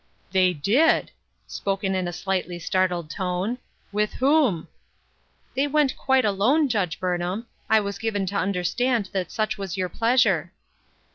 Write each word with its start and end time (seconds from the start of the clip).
"They 0.31 0.51
did!" 0.53 1.11
spoken 1.47 1.93
in 1.93 2.07
a 2.07 2.11
slightly 2.11 2.57
startled 2.57 3.07
tone. 3.07 3.59
"With 3.91 4.13
whom?" 4.15 4.67
"They 5.53 5.67
went 5.67 5.95
quite 5.95 6.25
alone, 6.25 6.69
Judge 6.69 6.99
Burnham. 6.99 7.45
I 7.69 7.81
was 7.81 7.99
given 7.99 8.25
to 8.25 8.35
understand 8.35 9.09
that 9.13 9.29
such 9.29 9.59
was 9.59 9.77
your 9.77 9.89
pleasure." 9.89 10.53